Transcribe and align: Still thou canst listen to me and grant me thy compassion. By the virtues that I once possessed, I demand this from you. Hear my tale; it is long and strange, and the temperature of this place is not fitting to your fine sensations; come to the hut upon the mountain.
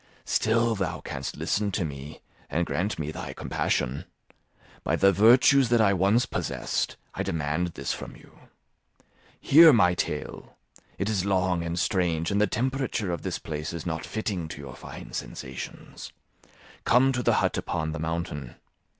Still 0.25 0.73
thou 0.73 0.99
canst 0.99 1.37
listen 1.37 1.71
to 1.73 1.85
me 1.85 2.21
and 2.49 2.65
grant 2.65 2.97
me 2.97 3.11
thy 3.11 3.33
compassion. 3.33 4.05
By 4.83 4.95
the 4.95 5.11
virtues 5.11 5.69
that 5.69 5.79
I 5.79 5.93
once 5.93 6.25
possessed, 6.25 6.97
I 7.13 7.21
demand 7.21 7.73
this 7.75 7.93
from 7.93 8.15
you. 8.15 8.35
Hear 9.39 9.71
my 9.71 9.93
tale; 9.93 10.57
it 10.97 11.07
is 11.07 11.23
long 11.23 11.61
and 11.63 11.77
strange, 11.77 12.31
and 12.31 12.41
the 12.41 12.47
temperature 12.47 13.11
of 13.11 13.21
this 13.21 13.37
place 13.37 13.73
is 13.73 13.85
not 13.85 14.03
fitting 14.03 14.47
to 14.47 14.59
your 14.59 14.75
fine 14.75 15.13
sensations; 15.13 16.11
come 16.83 17.11
to 17.11 17.21
the 17.21 17.33
hut 17.35 17.55
upon 17.59 17.91
the 17.91 17.99
mountain. 17.99 18.55